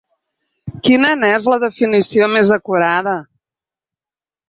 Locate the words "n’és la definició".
1.19-2.33